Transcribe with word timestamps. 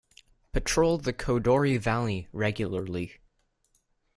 Patrol 0.51 0.97
the 0.97 1.13
Kodori 1.13 1.77
Valley 1.79 2.27
regularly. 2.33 3.19